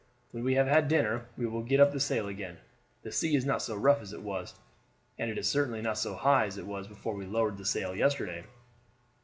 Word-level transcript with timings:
When 0.31 0.43
we 0.43 0.55
have 0.55 0.65
had 0.65 0.87
dinner 0.87 1.27
we 1.37 1.45
will 1.45 1.61
get 1.61 1.79
up 1.79 1.91
the 1.91 1.99
sail 1.99 2.27
again. 2.27 2.57
The 3.03 3.11
sea 3.11 3.35
is 3.35 3.45
not 3.45 3.61
so 3.61 3.75
rough 3.75 4.01
as 4.01 4.13
it 4.13 4.23
was, 4.23 4.55
and 5.19 5.29
it 5.29 5.37
is 5.37 5.47
certainly 5.47 5.83
not 5.83 5.99
so 5.99 6.15
high 6.15 6.47
as 6.47 6.57
it 6.57 6.65
was 6.65 6.87
before 6.87 7.13
we 7.13 7.27
lowered 7.27 7.59
the 7.59 7.65
sail 7.65 7.95
yesterday." 7.95 8.45